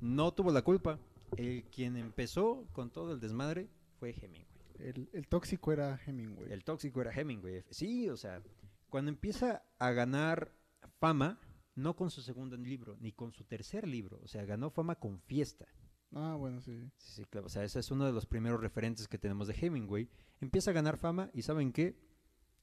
[0.00, 0.98] no tuvo la culpa.
[1.36, 4.46] El quien empezó con todo el desmadre fue Hemingway.
[4.78, 6.52] El, el tóxico era Hemingway.
[6.52, 7.64] El tóxico era Hemingway.
[7.70, 8.42] Sí, o sea,
[8.88, 10.52] cuando empieza a ganar
[11.00, 11.38] fama,
[11.74, 15.20] no con su segundo libro, ni con su tercer libro, o sea, ganó fama con
[15.20, 15.66] fiesta.
[16.12, 16.90] Ah, bueno, sí.
[16.96, 17.46] Sí, sí, claro.
[17.46, 20.08] O sea, ese es uno de los primeros referentes que tenemos de Hemingway.
[20.40, 21.96] Empieza a ganar fama y ¿saben qué?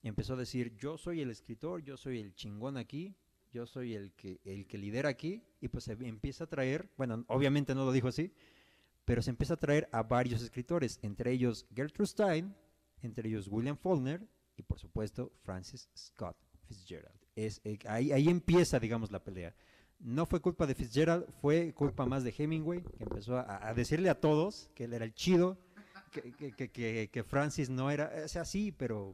[0.04, 3.16] Empezó a decir, yo soy el escritor, yo soy el chingón aquí,
[3.52, 5.44] yo soy el que, el que lidera aquí.
[5.60, 8.34] Y pues se empieza a traer, bueno, obviamente no lo dijo así,
[9.04, 12.56] pero se empieza a traer a varios escritores, entre ellos Gertrude Stein,
[13.02, 17.16] entre ellos William Faulkner y por supuesto Francis Scott Fitzgerald.
[17.36, 19.54] Es, eh, ahí, ahí empieza, digamos, la pelea.
[20.00, 24.10] No fue culpa de Fitzgerald, fue culpa más de Hemingway, que empezó a, a decirle
[24.10, 25.58] a todos que él era el chido,
[26.12, 29.14] que, que- que- Francis no era, o sea, sí, pero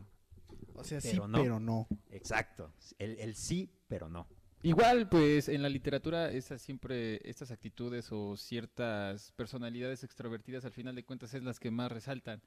[0.76, 1.38] O sea, sí, Pero no.
[1.43, 1.88] pero no.
[2.12, 4.28] exacto, el, el sí, pero no.
[4.63, 10.96] Igual, pues en la literatura esas siempre estas actitudes o ciertas personalidades extrovertidas al final
[10.96, 12.41] de cuentas es las que más resaltan,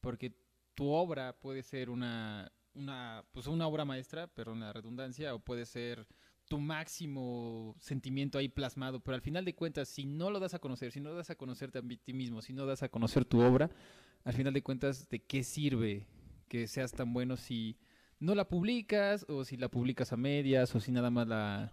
[0.00, 0.32] porque
[0.74, 5.38] tu obra puede ser una una pues una obra maestra, pero en la redundancia o
[5.38, 6.06] puede ser
[6.48, 10.58] tu máximo sentimiento ahí plasmado, pero al final de cuentas si no lo das a
[10.58, 13.40] conocer, si no das a conocerte a ti mismo, si no das a conocer tu
[13.40, 13.70] obra,
[14.24, 16.06] al final de cuentas de qué sirve
[16.48, 17.76] que seas tan bueno si
[18.20, 21.72] no la publicas o si la publicas a medias o si nada más la,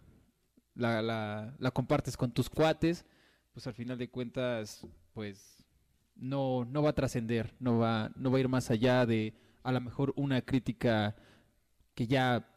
[0.76, 3.06] la, la, la compartes con tus cuates,
[3.54, 5.64] pues al final de cuentas, pues
[6.16, 9.72] no, no va a trascender, no va, no va a ir más allá de a
[9.72, 11.16] lo mejor una crítica
[11.96, 12.48] que ya,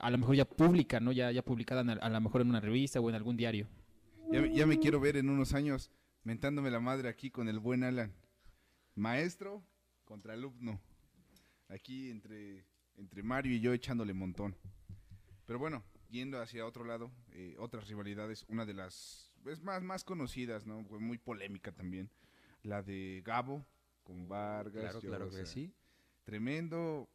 [0.00, 1.12] a lo mejor ya pública, ¿no?
[1.12, 3.68] Ya, ya publicada en a, lo mejor en una revista o en algún diario.
[4.30, 5.90] Ya, me- ya me quiero ver en unos años
[6.24, 8.12] mentándome la madre aquí con el buen Alan.
[8.94, 9.62] Maestro
[10.04, 10.80] contra alumno.
[11.68, 14.54] Aquí entre, entre Mario y yo echándole montón.
[15.46, 20.04] Pero bueno, yendo hacia otro lado, eh, otras rivalidades, una de las es más, más
[20.04, 20.84] conocidas, ¿no?
[20.84, 22.10] Fue muy polémica también.
[22.62, 23.66] La de Gabo
[24.04, 24.72] con Vargas.
[24.82, 25.74] Claro, claro que sí.
[26.24, 27.08] Tremendo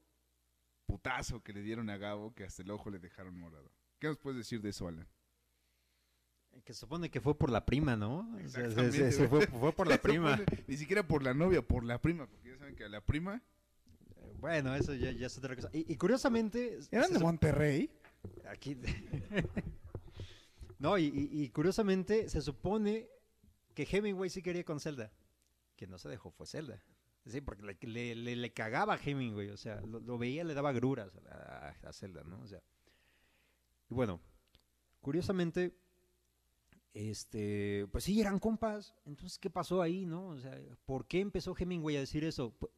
[0.86, 3.72] putazo que le dieron a Gabo que hasta el ojo le dejaron morado.
[4.00, 5.08] ¿Qué nos puedes decir de eso, Alan?
[6.64, 8.20] Que se supone que fue por la prima, ¿no?
[8.34, 9.46] O sea, se- Exactamente, se- se güey.
[9.48, 10.40] fue, fue por la prima.
[10.68, 13.42] Ni siquiera por la novia, por la prima, porque ya saben que a la prima
[14.40, 15.70] Bueno, eso ya, ya es otra cosa.
[15.74, 16.80] Y, y curiosamente...
[16.92, 17.92] ¿Eran de Monterrey?
[18.50, 18.76] Aquí.
[20.80, 23.08] no, y, y- y curiosamente se supone
[23.74, 25.12] que Hemingway sí quería con Zelda.
[25.76, 26.82] Que no se dejó fue Zelda.
[27.28, 31.12] Sí, porque le, le- le- cagaba a Hemingway, o sea, lo, veía, le daba gruras
[31.30, 32.40] a, a, a Zelda, ¿no?
[32.42, 32.62] O sea,
[33.90, 34.20] y bueno,
[35.02, 35.76] curiosamente,
[36.94, 40.28] este, pues sí, eran compas, entonces, ¿qué pasó ahí, no?
[40.30, 42.54] O sea, ¿por qué empezó Hemingway a decir eso?
[42.60, 42.72] Pu-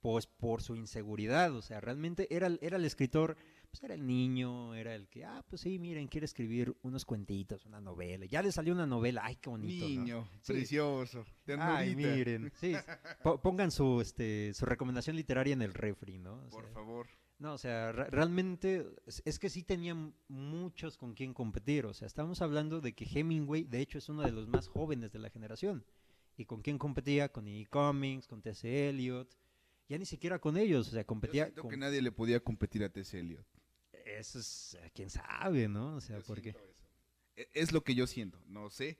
[0.00, 3.36] Pues por su inseguridad, o sea, realmente era, era el escritor,
[3.78, 7.64] pues era el niño, era el que, ah, pues sí, miren, quiere escribir unos cuentitos,
[7.66, 9.88] una novela, ya le salió una novela, ay, qué bonito, ¿no?
[9.88, 10.52] Niño, Sí.
[10.52, 11.24] precioso,
[11.58, 12.74] Ay, miren, sí,
[13.22, 16.34] po- pongan su, este, su recomendación literaria en el refri, ¿no?
[16.44, 17.06] O Por sea, favor.
[17.38, 18.86] no, o sea, re- realmente
[19.24, 21.86] es, que sí tenían muchos con quien competir.
[21.86, 25.12] O sea, estamos hablando de que Hemingway, de hecho, es uno de los más jóvenes
[25.12, 25.84] de la generación.
[26.38, 27.30] ¿Y con quién competía?
[27.30, 27.66] Con E.
[27.66, 28.88] Cummings, con T.S.
[28.88, 29.28] Eliot.
[29.88, 31.70] Ya ni siquiera con ellos, o sea, Yo competía siento con...
[31.70, 33.18] que nadie le podía competir a T.S.
[33.18, 33.46] Eliot.
[34.18, 35.96] Eso es, eh, quién sabe, ¿no?
[35.96, 36.50] O sea, Yo porque...
[36.50, 36.60] eso.
[37.52, 38.98] Es lo que yo siento, no sé.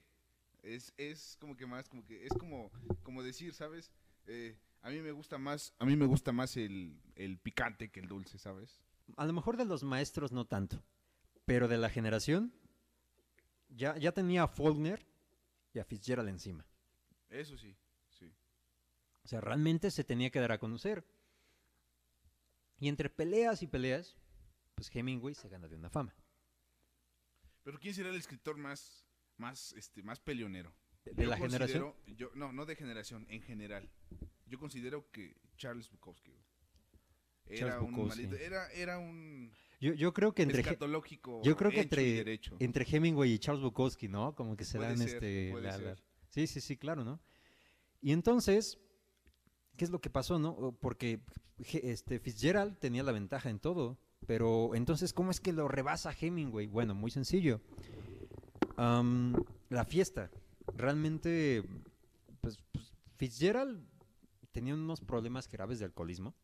[0.62, 2.70] Es, es como que más, como que es como,
[3.02, 3.90] como decir, ¿sabes?
[4.26, 8.00] Eh, a mí me gusta más, a mí me gusta más el, el picante que
[8.00, 8.82] el dulce, ¿sabes?
[9.16, 10.82] A lo mejor de los maestros no tanto,
[11.46, 12.52] pero de la generación
[13.70, 15.06] ya, ya tenía a Faulkner
[15.72, 16.66] y a Fitzgerald encima.
[17.30, 17.76] Eso sí,
[18.10, 18.32] sí.
[19.24, 21.04] O sea, realmente se tenía que dar a conocer.
[22.78, 24.16] Y entre peleas y peleas,
[24.76, 26.14] pues Hemingway se gana de una fama.
[27.64, 29.04] Pero ¿quién será el escritor más,
[29.38, 30.72] más, este, más peleonero?
[31.04, 31.94] De Yo la generación.
[32.06, 33.88] Yo, no, no de generación, en general.
[34.46, 36.32] Yo considero que Charles Bukowski
[37.46, 41.80] era Charles un maldito, era, era un Yo, yo creo que entre, yo creo que
[41.80, 42.56] entre- derecho.
[42.60, 44.34] entre Hemingway y Charles Bukowski, ¿no?
[44.34, 45.52] Como que se Puede dan ser, este...
[45.60, 45.96] la- la-.
[46.28, 47.20] Sí, sí, sí, claro, ¿no?
[48.02, 48.78] Y entonces,
[49.76, 50.76] ¿qué es lo que pasó, no?
[50.80, 51.20] Porque
[51.58, 56.66] este, Fitzgerald tenía la ventaja en todo, pero entonces, ¿cómo es que lo rebasa Hemingway?
[56.66, 57.60] Bueno, muy sencillo.
[58.76, 59.34] Am,
[59.70, 60.30] la fiesta.
[60.76, 61.62] Realmente,
[62.40, 63.86] pues, pues, Fitzgerald
[64.50, 66.34] tenía unos problemas graves de alcoholismo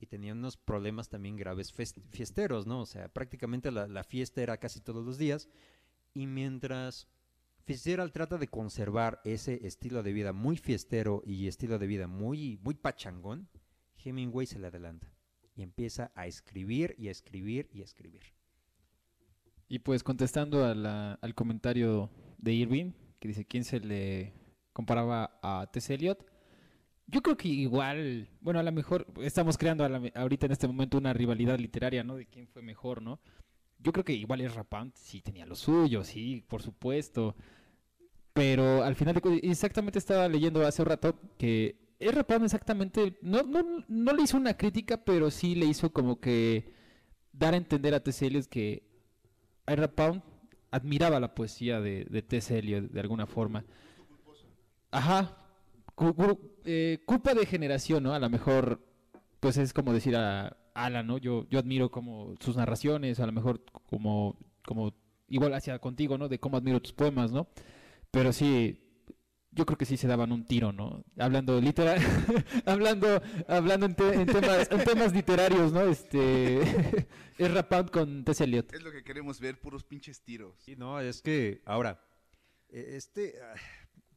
[0.00, 2.80] y tenía unos problemas también graves fiesteros, ¿no?
[2.80, 5.48] O sea, prácticamente la, la fiesta era casi todos los días
[6.14, 7.08] y mientras
[7.64, 12.58] Fitzgerald trata de conservar ese estilo de vida muy fiestero y estilo de vida muy,
[12.62, 13.48] muy pachangón,
[14.02, 15.12] Hemingway se le adelanta
[15.54, 18.22] y empieza a escribir y a escribir y a escribir.
[19.68, 24.32] Y pues contestando a la- al comentario de Irving, que dice quién se le
[24.72, 25.94] comparaba a T.S.
[25.94, 26.26] Eliot,
[27.06, 30.98] yo creo que igual, bueno, a lo mejor estamos creando la ahorita en este momento
[30.98, 32.16] una rivalidad literaria, ¿no?
[32.16, 33.20] De quién fue mejor, ¿no?
[33.78, 37.34] Yo creo que igual es Rapant, sí tenía lo suyo, sí, por supuesto.
[38.32, 43.42] Pero al final de exactamente estaba leyendo hace un rato que es Rapant exactamente, no,
[43.42, 46.72] no, no le hizo una crítica, pero sí le hizo como que
[47.32, 48.26] dar a entender a T.S.
[48.26, 48.88] Eliot que
[49.66, 50.22] Ira Pound
[50.70, 52.58] admiraba la poesía de, de.
[52.58, 53.64] Eliot de alguna forma.
[54.90, 55.38] Ajá.
[56.64, 58.14] Eh, culpa de generación, ¿no?
[58.14, 58.84] A lo mejor,
[59.38, 61.18] pues es como decir a Alan, ¿no?
[61.18, 64.94] Yo, yo admiro como sus narraciones, a lo mejor como, como
[65.28, 66.28] igual hacia contigo, ¿no?
[66.28, 67.48] De cómo admiro tus poemas, ¿no?
[68.10, 68.81] Pero sí,
[69.54, 71.04] yo creo que sí se daban un tiro, ¿no?
[71.18, 72.00] Hablando literal,
[72.66, 75.82] hablando, hablando en, te- en temas, en temas literarios, ¿no?
[75.82, 76.62] Este,
[77.38, 78.42] es Rapound con T.S.
[78.44, 78.72] Eliot.
[78.72, 80.54] Es lo que queremos ver, puros pinches tiros.
[80.58, 82.00] Sí, no, es que ahora,
[82.70, 83.54] e- este, ah,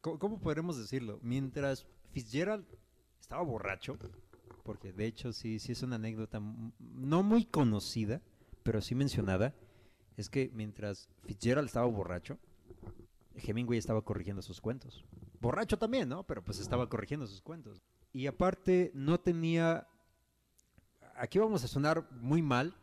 [0.02, 1.20] ¿cómo, cómo podremos decirlo?
[1.22, 2.66] Mientras Fitzgerald
[3.20, 3.98] estaba borracho,
[4.64, 6.40] porque de hecho sí, sí es una anécdota
[6.80, 8.22] no muy conocida,
[8.64, 9.54] pero sí mencionada,
[10.16, 12.40] es que mientras Fitzgerald estaba borracho,
[13.36, 15.04] Hemingway estaba corrigiendo sus cuentos.
[15.40, 16.26] Borracho también, ¿no?
[16.26, 17.82] Pero pues estaba corrigiendo sus cuentos.
[18.14, 19.88] Y aparte no tenía...
[21.16, 22.76] Aquí vamos a sonar muy mal,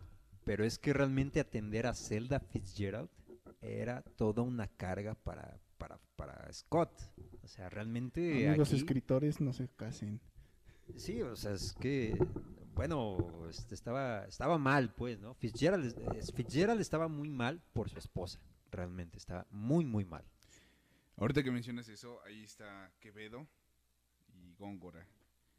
[0.44, 3.10] pero es que realmente atender a Zelda Fitzgerald
[3.60, 6.90] era toda una carga para, para, para Scott.
[7.42, 10.20] O sea, realmente aquí- escritores, no se casen.
[10.96, 12.18] Sí, o sea, es que,
[12.74, 13.16] bueno,
[13.48, 15.34] este, estaba, estaba mal, pues, ¿no?
[15.34, 15.94] Fitzgerald,
[16.34, 20.24] Fitzgerald estaba muy mal por su esposa, realmente, estaba muy, muy mal.
[21.16, 23.46] Ahorita que mencionas eso, ahí está Quevedo
[24.29, 25.07] y Góngora.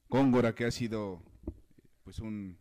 [0.10, 1.24] Góngora que ha sido
[2.04, 2.60] pues un,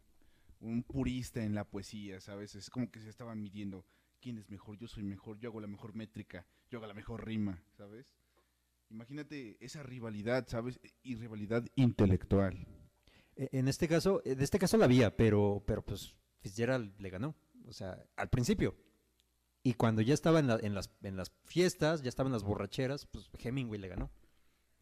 [0.86, 2.54] purista en la poesía, ¿sabes?
[2.54, 3.84] Es como que se estaban midiendo
[4.20, 7.26] quién es mejor, yo soy mejor, yo hago la mejor métrica, yo hago la mejor
[7.26, 8.06] rima, ¿sabes?
[8.88, 10.78] Imagínate esa rivalidad, ¿sabes?
[11.02, 12.66] Y rivalidad intelectual.
[13.34, 17.34] E- En este caso, en este caso la había, pero, pero pues Fitzgerald le ganó,
[17.66, 18.76] o sea, al principio.
[19.62, 22.42] Y cuando ya estaba en, la- en las, en las fiestas, ya estaba en las
[22.42, 24.10] borracheras, pues Hemingway le ganó.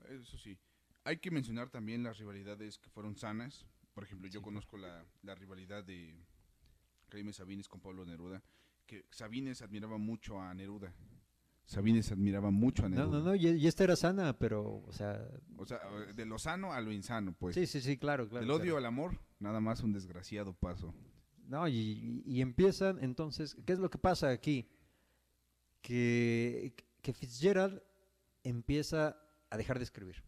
[0.08, 0.56] Eso sí.
[1.04, 3.66] Hay que mencionar también las rivalidades que fueron sanas.
[3.94, 6.14] Por ejemplo, yo Sí, conozco la, la rivalidad de
[7.10, 8.42] Jaime Sabines con Pablo Neruda,
[8.86, 10.94] que Sabines admiraba mucho a Neruda.
[11.64, 13.18] Sabines admiraba mucho a No, Neruda.
[13.18, 15.24] no, no, y, y esta era sana, pero, o sea...
[15.56, 15.78] O sea,
[16.14, 17.54] de lo sano a lo insano, pues.
[17.54, 18.40] sí, sí, sí, claro, claro.
[18.44, 18.78] Del odio claro.
[18.78, 20.94] al amor, nada más un desgraciado paso.
[21.50, 24.68] No, y, empiezan, entonces, ¿qué es lo que pasa aquí?
[25.82, 27.82] Que, que Fitzgerald
[28.44, 30.22] empieza a dejar de escribir.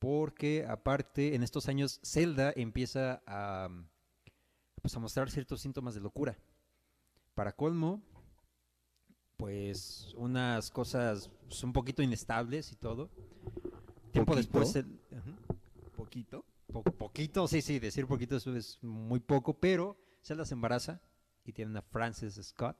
[0.00, 3.68] Porque aparte, en estos años, Zelda empieza a,
[4.82, 6.36] pues, a mostrar ciertos síntomas de locura.
[7.36, 8.02] Para colmo,
[9.36, 13.10] pues unas cosas pues, un poquito inestables y todo.
[14.10, 14.36] Tiempo ¿Poquito?
[14.36, 14.74] después...
[14.74, 14.98] el-.
[15.94, 16.44] ¿Poquito?
[16.72, 21.00] Po- poquito, sí, sí, decir poquito es muy poco, pero Zelda se embaraza
[21.44, 22.76] y tiene una Frances Scott.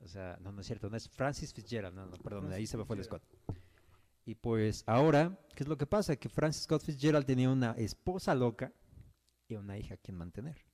[0.00, 2.66] O sea, no, no es cierto, no es Francis Fitzgerald, no, no, perdón, de ahí
[2.66, 3.04] Francis se me fue el.
[3.04, 3.22] Scott.
[4.24, 6.16] Y pues ahora, ¿qué es lo que pasa?
[6.16, 8.72] Que Francis Scott Fitzgerald tenía una esposa loca
[9.48, 10.64] y una hija a quien mantener.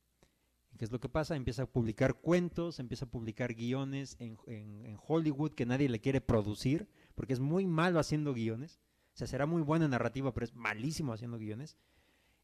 [0.73, 1.35] ¿Y ¿Qué es lo que pasa?
[1.35, 6.01] Empieza a publicar cuentos, empieza a publicar guiones en, en- en Hollywood que nadie le
[6.01, 8.81] quiere producir, porque es muy malo haciendo guiones.
[9.13, 11.77] O sea, será muy buena en narrativa, pero es malísimo haciendo guiones.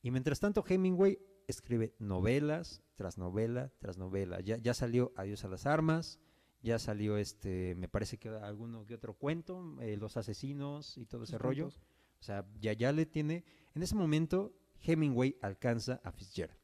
[0.02, 1.20] Y mientras tanto, Hemingway
[1.52, 4.40] escribe novelas tras novela tras novela.
[4.42, 6.20] Ya, ya salió Adiós a las armas,
[6.64, 11.24] ya salió este, me parece que alguno que otro cuento, eh, Los asesinos y todo
[11.24, 11.68] ese rollo.
[11.68, 13.44] O sea, ya, ya le tiene.
[13.74, 16.60] En ese momento, Hemingway alcanza a Fitzgerald.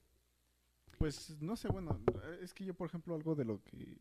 [0.98, 2.00] Pues no sé, bueno,
[2.42, 4.00] es que yo, por ejemplo, algo de lo que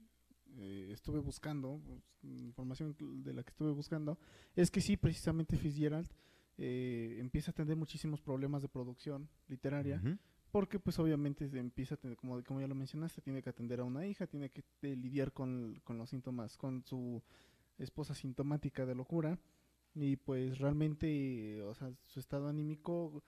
[0.57, 4.19] eh, estuve buscando, pues, información de la que estuve buscando,
[4.55, 6.11] es que sí, precisamente Fitzgerald
[6.59, 10.01] eh, empieza a tener muchísimos problemas de producción literaria.
[10.57, 13.85] Porque pues obviamente se empieza a tener, como, ya lo mencionaste, tiene que atender a
[13.85, 17.23] una hija, tiene que eh, lidiar con, con los síntomas, con su
[17.77, 19.39] esposa sintomática de locura,
[19.95, 23.23] y pues realmente, o sea, su estado anímico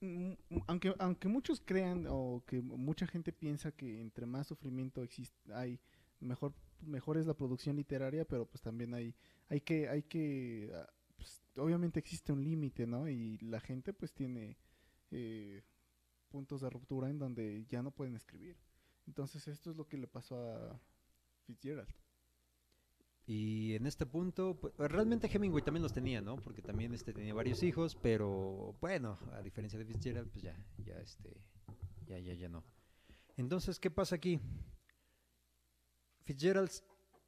[0.00, 5.02] mm, mm, aunque aunque muchos crean o que mucha gente piensa que entre más sufrimiento
[5.02, 5.80] existe hay
[6.20, 9.16] mejor mejor es la producción literaria pero pues también hay
[9.48, 14.12] hay que hay que ah, pues, obviamente existe un límite no y la gente pues
[14.12, 14.56] tiene
[15.10, 15.62] eh,
[16.30, 18.56] puntos de ruptura en donde ya no pueden escribir
[19.06, 20.80] entonces esto es lo que le pasó a
[21.46, 21.92] Fitzgerald
[23.26, 26.36] Y en este punto, pues, realmente Hemingway también los tenía, ¿no?
[26.36, 30.98] Porque también este tenía varios hijos, pero bueno, a diferencia de Fitzgerald, pues ya, ya
[31.00, 31.36] este,
[32.06, 32.64] ya, ya, ya no.
[33.36, 34.40] Entonces, ¿qué pasa aquí?
[36.24, 36.70] Fitzgerald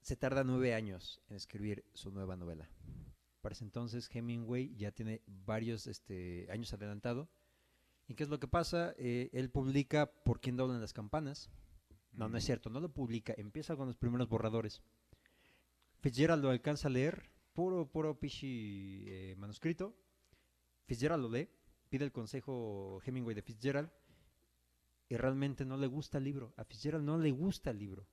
[0.00, 2.68] se tarda nueve años en escribir su nueva novela.
[3.40, 7.28] Para ese entonces, Hemingway ya tiene varios este, años adelantado.
[8.08, 8.94] ¿Y qué es lo que pasa?
[8.98, 11.50] Eh, él publica Por quién doblan las campanas.
[12.12, 14.82] No, no es cierto, no lo publica, empieza con los primeros borradores.
[16.00, 19.96] Fitzgerald lo alcanza a leer, puro, puro pichi eh, manuscrito.
[20.84, 21.48] Fitzgerald lo lee,
[21.88, 23.90] pide el consejo Hemingway de Fitzgerald
[25.08, 26.52] y realmente no le gusta el libro.
[26.56, 28.06] A Fitzgerald no le gusta el libro.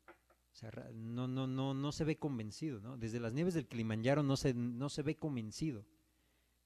[0.52, 2.98] O sea, no, no, no, no se ve convencido, ¿no?
[2.98, 5.86] Desde las nieves del Kilimanjaro no se, no se ve convencido,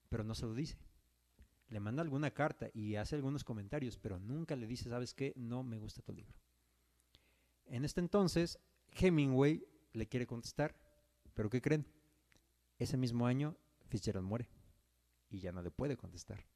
[0.08, 0.78] pero no se lo dice.
[1.74, 5.32] Le manda alguna carta y hace algunos comentarios, pero nunca le dice, ¿sabes qué?
[5.34, 6.32] No me gusta tu libro.
[7.66, 8.60] En este entonces,
[8.92, 10.76] Hemingway le quiere contestar,
[11.34, 11.84] pero ¿qué creen?
[12.78, 13.56] Ese mismo año,
[13.88, 14.48] Fitzgerald muere
[15.30, 16.46] y ya no le puede contestar.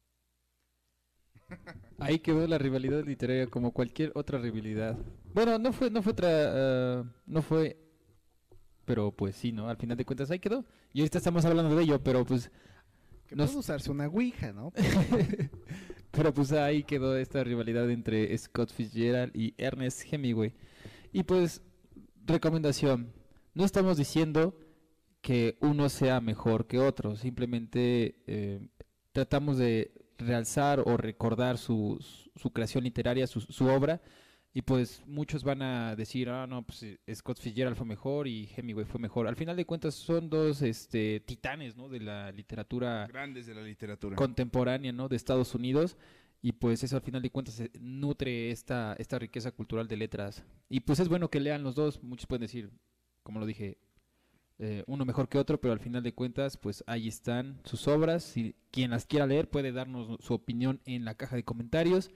[1.99, 4.97] Ahí quedó la rivalidad literaria como cualquier otra rivalidad.
[5.33, 7.77] Bueno, no fue, no fue otra, ah, no fue,
[8.85, 9.67] pero pues sí, ¿no?
[9.67, 10.63] Al final de cuentas ahí quedó.
[10.93, 12.49] Y ahorita estamos hablando de ello, pero pues,
[13.29, 14.73] que Nos- puede usarse una ouija no
[16.11, 20.53] pero pues ahí quedó esta rivalidad entre Scott Fitzgerald y Ernest Hemingway.
[21.13, 21.61] Y pues,
[22.25, 23.13] recomendación,
[23.53, 24.57] no estamos diciendo
[25.21, 28.67] que uno sea mejor que otro, simplemente eh,
[29.11, 31.97] tratamos de realzar o recordar su,
[32.35, 34.01] su- creación literaria, su, su obra,
[34.51, 38.49] y pues muchos van a decir, ah, no, pues eh, Scott Fitzgerald fue mejor y
[38.55, 39.27] Hemingway fue mejor.
[39.27, 41.87] Al final de cuentas son dos este, titanes, ¿no?
[41.87, 44.15] De la literatura Grandes de la literatura.
[44.15, 45.07] contemporánea, ¿no?
[45.07, 45.97] De Estados Unidos.
[46.41, 50.43] Y pues eso al final de cuentas eh, nutre esta, esta riqueza cultural de letras.
[50.67, 52.01] Y pues es bueno que lean los dos.
[52.01, 52.71] Muchos pueden decir,
[53.21, 53.77] como lo dije,
[54.57, 58.23] eh, uno mejor que otro, pero al final de cuentas, pues ahí están sus obras.
[58.23, 62.09] Si quien las quiera leer puede darnos su opinión en la caja de comentarios.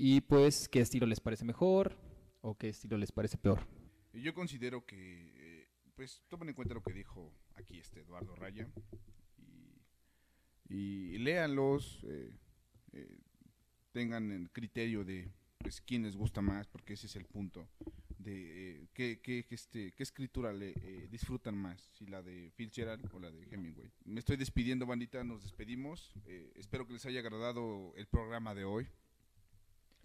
[0.00, 1.96] Y pues qué estilo les parece mejor
[2.40, 3.66] o qué estilo les parece peor.
[4.12, 8.68] Yo considero que, eh, pues, tomen en cuenta lo que dijo aquí este Eduardo Raya
[10.68, 12.30] y, y léanlos, eh,
[12.92, 13.18] eh,
[13.90, 17.68] tengan el criterio de, pues, quién les gusta más, porque ese es el punto
[18.18, 22.52] de eh, qué, qué- qué este, qué escritura le eh, disfrutan más, si la de
[22.54, 23.90] Fitzgerald o la de Hemingway.
[24.04, 26.12] Me estoy despidiendo, bandita, nos despedimos.
[26.26, 28.86] eh, espero que les haya agradado el programa de hoy.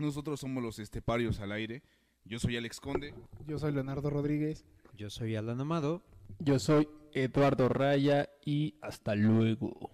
[0.04, 1.82] Nosotros somos los esteparios al aire.
[2.26, 3.14] Yo soy Alex Conde.
[3.48, 4.66] yo soy Leonardo Rodríguez
[4.98, 6.04] Yo soy Alan Amado.
[6.40, 9.92] Yo soy Eduardo Raya y hasta luego.